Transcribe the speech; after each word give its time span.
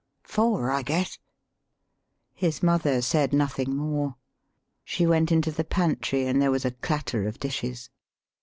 "Four, 0.23 0.71
I 0.71 0.81
guess." 0.81 1.19
His 2.33 2.63
mother 2.63 3.03
said 3.03 3.33
nothing 3.33 3.75
more. 3.75 4.15
She 4.83 5.05
went 5.05 5.31
into 5.31 5.51
the 5.51 5.63
pantry, 5.63 6.25
and 6.25 6.41
there 6.41 6.49
was 6.49 6.65
a 6.65 6.71
clatter 6.71 7.27
of 7.27 7.37
dishes. 7.39 7.91